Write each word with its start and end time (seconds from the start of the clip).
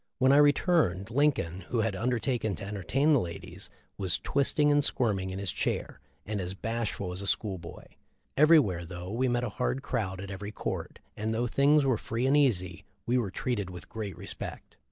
When 0.17 0.31
I 0.31 0.37
returned, 0.37 1.11
Lincoln, 1.11 1.61
who 1.67 1.81
had 1.81 1.95
under 1.95 2.17
taken 2.17 2.55
to 2.55 2.63
entertain 2.65 3.13
the 3.13 3.19
ladies, 3.19 3.69
was 3.99 4.17
twisting 4.17 4.71
and 4.71 4.83
squirming 4.83 5.29
in 5.29 5.37
his 5.37 5.51
chair, 5.51 5.99
and 6.25 6.41
as 6.41 6.55
bashful 6.55 7.11
as 7.13 7.21
a 7.21 7.27
school 7.27 7.59
boy. 7.59 7.85
Everywhere, 8.35 8.83
though 8.83 9.11
we 9.11 9.27
met 9.27 9.43
a 9.43 9.49
hard 9.49 9.83
crowd 9.83 10.19
at 10.19 10.31
every 10.31 10.51
court, 10.51 10.97
and 11.15 11.35
though 11.35 11.45
things 11.45 11.85
were 11.85 11.97
free 11.99 12.25
and 12.25 12.35
easy, 12.35 12.83
we 13.05 13.19
were 13.19 13.29
treated 13.29 13.69
with 13.69 13.89
great 13.89 14.17
respect." 14.17 14.75